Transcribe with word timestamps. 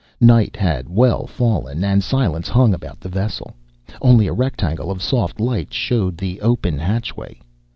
Night 0.19 0.55
had 0.55 0.89
well 0.89 1.27
fallen, 1.27 1.83
and 1.83 2.03
silence 2.03 2.49
hung 2.49 2.73
about 2.73 2.99
the 2.99 3.07
vessel. 3.07 3.55
Only 4.01 4.25
a 4.25 4.33
rectangle 4.33 4.89
of 4.89 4.99
soft 4.99 5.39
light 5.39 5.71
showed 5.75 6.17
the 6.17 6.41
open 6.41 6.79
hatchway. 6.79 7.39